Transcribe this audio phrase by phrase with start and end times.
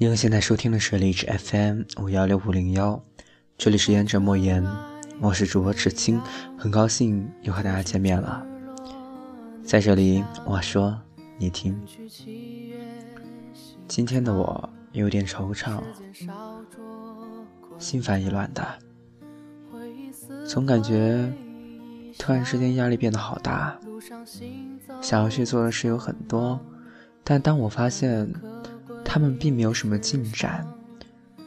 [0.00, 2.98] 您现在收听的是荔枝 FM 五幺六五零幺，
[3.58, 4.66] 这里是言者莫言，
[5.20, 6.18] 我是主播赤青，
[6.56, 8.42] 很高兴又和大家见面了。
[9.62, 10.98] 在这里，我说
[11.36, 11.78] 你听，
[13.86, 15.82] 今天的我有点惆怅，
[17.78, 18.66] 心烦意乱的，
[20.46, 21.30] 总感觉
[22.18, 23.78] 突然之间压力变得好大，
[25.02, 26.58] 想要去做的事有很多，
[27.22, 28.32] 但当我发现。
[29.12, 30.64] 他们并没有什么进展，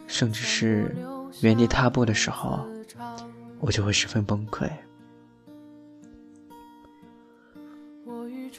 [0.06, 0.94] 甚至是
[1.40, 2.60] 原地踏步的时候，
[3.62, 4.70] 我就会十分崩溃。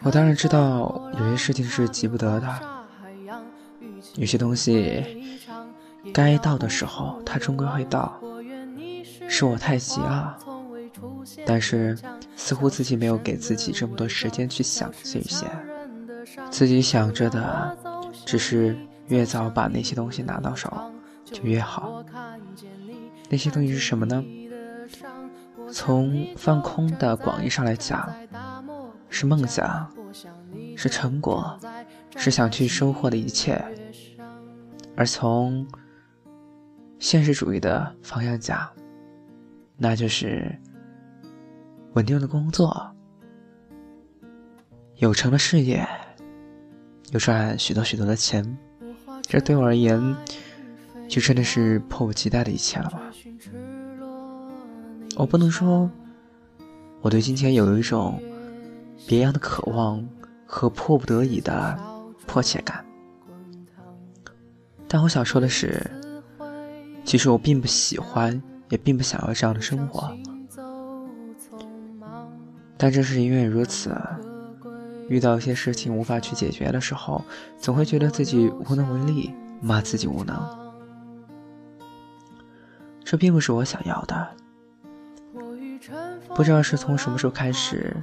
[0.03, 2.61] 我当然知道有些事情是急不得的，
[4.15, 5.05] 有些东西
[6.15, 8.19] 该到的时候它终归会到，
[9.29, 10.39] 是我太急了。
[11.45, 11.99] 但是
[12.37, 15.47] 似乎自己没有给自己这么多时间去想这些，
[16.51, 17.77] 自己想着的
[18.25, 18.75] 只是。
[19.09, 20.71] 越早把那些东西拿到手，
[21.25, 22.05] 就越好。
[23.29, 24.25] 那些东西是什么呢？
[25.73, 28.13] 从放空的广义上来讲，
[29.09, 29.91] 是梦想，
[30.77, 31.59] 是成果，
[32.17, 33.57] 是想去收获的一切；
[34.97, 35.67] 而从
[36.99, 38.69] 现实主义的方向讲，
[39.77, 40.55] 那就是
[41.95, 42.95] 稳定的工作，
[44.97, 45.87] 有成的事业，
[47.11, 48.45] 有赚许多许多的钱。
[49.27, 50.17] 这对我而言，
[51.09, 53.01] 就真的是迫不及待的一切了吧？
[55.17, 55.91] 我不能说
[57.01, 58.21] 我对金钱有一种
[59.07, 60.07] 别样的渴望
[60.47, 61.79] 和迫不得已的
[62.27, 62.85] 迫切感，
[64.87, 65.85] 但我想说的是，
[67.05, 70.17] 其实我并不喜欢，也并不想要这样的生活。
[72.77, 73.95] 但正是因为如此。
[75.09, 77.25] 遇到一些事情无法去解决的时候，
[77.59, 80.37] 总会觉得自己无能为力，骂自己无能。
[83.05, 84.29] 这并不是我想要的。
[86.35, 87.95] 不知道是从什么时候开始，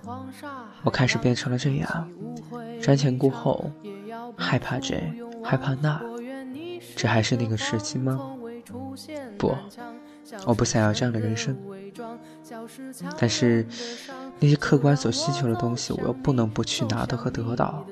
[0.83, 2.09] 我开始变成了这样：
[2.79, 3.69] 瞻前顾后，
[4.37, 5.01] 害怕这，
[5.43, 6.01] 害怕那。
[6.95, 8.19] 这还是那个时期吗？
[9.37, 9.55] 不，
[10.45, 11.57] 我不想要这样的人生。
[13.17, 13.65] 但是。
[14.43, 17.85] 那些客观所需求的东西，我又不能不去拿到和得到。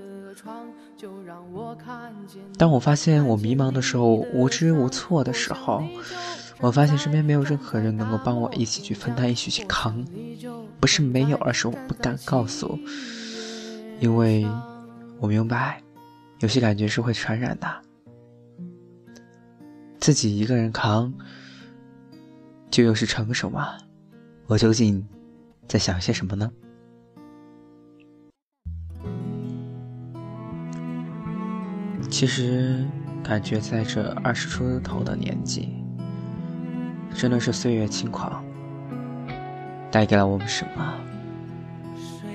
[2.58, 5.84] 当我发现我迷茫的时候，无知无措的时候，
[6.60, 10.04] 我发现身边没有任何人能够帮我一起去分担、一起去扛。
[10.80, 12.80] 不是没有，而是我不敢告诉，
[14.00, 14.48] 因为
[15.20, 15.84] 我明白，
[16.40, 17.68] 有些感觉是会传染的。
[20.00, 21.14] 自己一个人扛，
[22.80, 23.76] 这又是成熟吗？
[24.48, 25.06] 我究竟？
[25.68, 26.50] 在想些什么呢？
[32.10, 32.88] 其实，
[33.22, 35.74] 感觉在这二十出头的年纪，
[37.14, 38.42] 真的是岁月轻狂，
[39.92, 40.94] 带给了我们什么？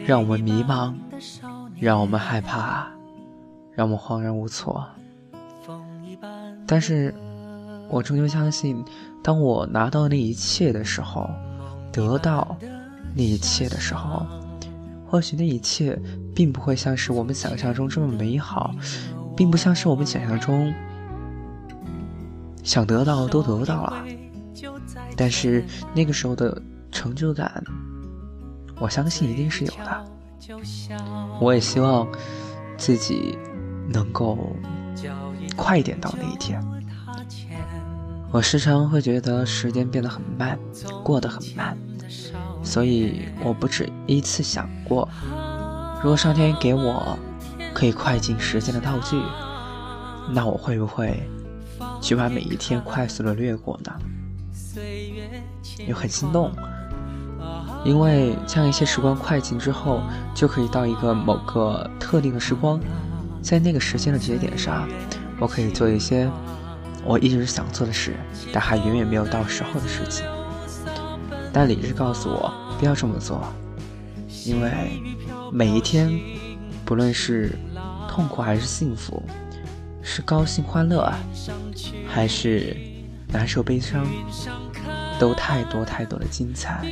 [0.06, 0.94] 让我们迷茫，
[1.81, 2.87] 让我们害怕，
[3.72, 4.87] 让我们恍然无措。
[6.66, 7.15] 但是，
[7.88, 8.84] 我终究相信，
[9.22, 11.28] 当我拿到那一切的时候，
[11.92, 12.56] 得到。
[13.16, 14.26] 那一切的时候，
[15.06, 15.96] 或许那一切
[16.34, 18.74] 并不会像是我们想象中这么美好，
[19.36, 20.74] 并不像是我们想象中
[22.64, 24.04] 想得到都得到了。
[25.16, 25.64] 但是
[25.94, 27.62] 那个时候的成就感，
[28.80, 30.04] 我相信一定是有的。
[31.40, 32.08] 我也希望
[32.76, 33.38] 自己
[33.88, 34.36] 能够
[35.54, 36.60] 快一点到那一天。
[38.34, 40.58] 我时常会觉得时间变得很慢，
[41.04, 41.78] 过得很慢。
[42.64, 45.08] 所以我不止一次想过，
[46.02, 47.16] 如果上天给我
[47.72, 49.22] 可以快进时间的道具，
[50.32, 51.22] 那我会不会
[52.02, 53.92] 去把每一天快速的掠过呢？
[55.86, 56.50] 又很心动，
[57.84, 60.00] 因为将一些时光快进之后，
[60.34, 62.80] 就可以到一个某个特定的时光，
[63.40, 64.88] 在那个时间的节点上，
[65.38, 66.28] 我可以做一些
[67.04, 68.14] 我一直想做的事，
[68.52, 70.24] 但还远远没有到时候的事情。
[71.52, 73.42] 但理智告诉我不要这么做，
[74.44, 75.00] 因为
[75.52, 76.10] 每一天，
[76.84, 77.52] 不论是
[78.08, 79.22] 痛苦还是幸福，
[80.02, 81.12] 是高兴欢乐，
[82.08, 82.76] 还是
[83.28, 84.04] 难受悲伤，
[85.18, 86.84] 都太多太多的精彩。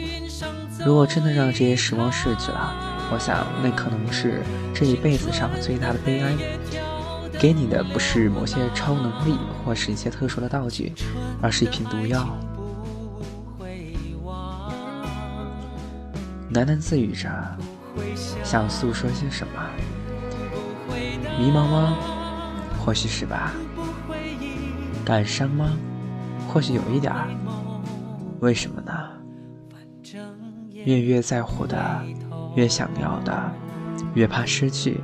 [0.84, 2.72] 如果真的让这些时光逝去了，
[3.12, 4.42] 我想那可能是
[4.72, 6.36] 这一辈子上最大的悲哀。
[7.42, 10.92] 给你的不是某些超能力或是一些特殊的道具，
[11.40, 12.24] 而是一瓶毒药。
[16.54, 17.28] 喃喃自语着，
[18.44, 19.60] 想诉说些什么？
[21.36, 21.96] 迷茫吗？
[22.78, 23.52] 或许是吧。
[25.04, 25.76] 感伤吗？
[26.46, 27.26] 或许有一点儿。
[28.38, 28.92] 为什么呢？
[30.72, 32.02] 越越在乎的，
[32.54, 33.52] 越想要的，
[34.14, 35.00] 越怕失去。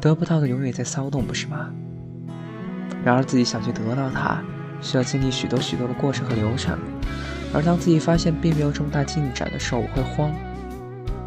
[0.00, 1.70] 得不到的永远在骚动，不是吗？
[3.04, 4.42] 然而自己想去得到它，
[4.80, 6.78] 需要经历许多许多的过程和流程。
[7.54, 10.30] 而当自己发现并没有这么大进展的时候，我会慌。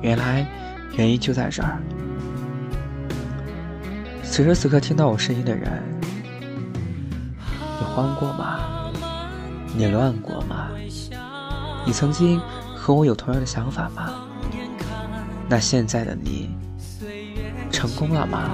[0.01, 0.45] 原来
[0.95, 1.81] 原因就在这儿。
[4.23, 5.81] 此时此刻听到我声音的人，
[7.79, 8.59] 你慌过吗？
[9.75, 10.69] 你乱过吗？
[11.85, 12.39] 你曾经
[12.75, 14.13] 和我有同样的想法吗？
[15.47, 16.49] 那现在的你，
[17.79, 18.51] 成功了吗？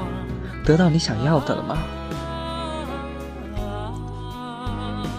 [0.64, 1.80] 得到你想要的了吗？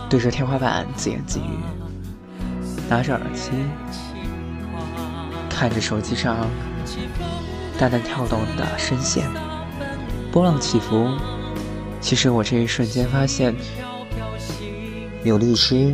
[0.08, 1.58] 对着天花板自言自语，
[2.88, 3.50] 拿着耳机，
[5.50, 6.37] 看着手机上
[7.76, 9.29] 淡淡跳动的声线，
[10.31, 11.11] 波浪起伏。
[12.00, 13.53] 其实我这一瞬间发现，
[15.25, 15.93] 有律师，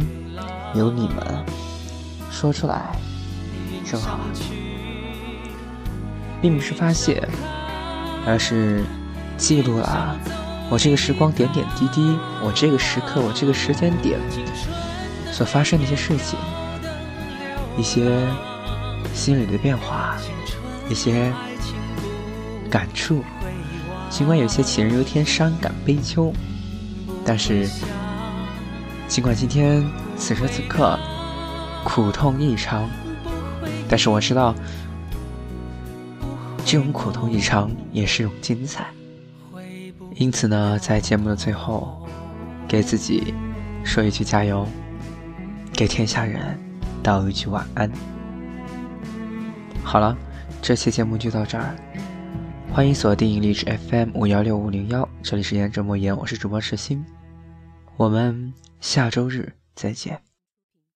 [0.75, 1.47] 有你们，
[2.31, 2.94] 说出来
[3.91, 4.19] 正好，
[6.43, 7.26] 并不是发泄，
[8.27, 8.83] 而是
[9.37, 10.17] 记录了。
[10.71, 14.19] 我这个时光点点滴滴，我这个时刻，我这个时间点
[15.31, 16.39] 所发生的一些事情，
[17.77, 18.27] 一些
[19.13, 20.17] 心里的变化，
[20.89, 21.31] 一些
[22.71, 23.23] 感触。
[24.09, 26.33] 尽管有些杞人忧天、伤感悲秋，
[27.25, 27.69] 但是
[29.09, 29.85] 尽管今天
[30.17, 30.99] 此时此刻
[31.85, 32.89] 苦痛异常，
[33.89, 34.55] 但是我知道，
[36.73, 38.87] 这种苦痛异常也是一种精彩。
[40.15, 42.09] 因此呢，在节目的最后，
[42.67, 43.35] 给自己
[43.85, 44.67] 说一句加油，
[45.75, 46.59] 给天下人
[47.03, 47.93] 道一句晚安。
[49.85, 50.17] 好了，
[50.63, 51.77] 这期节目就到这儿，
[52.73, 57.05] 欢迎锁定励志 FM 五幺六五零幺，这里是言者莫言，我是主播赤心，
[57.99, 60.31] 我们下周日再见。